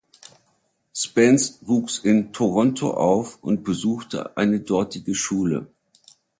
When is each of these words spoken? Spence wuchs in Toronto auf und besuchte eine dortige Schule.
Spence 0.95 1.59
wuchs 1.61 1.99
in 1.99 2.33
Toronto 2.33 2.91
auf 2.95 3.37
und 3.43 3.63
besuchte 3.63 4.35
eine 4.35 4.59
dortige 4.59 5.13
Schule. 5.13 5.71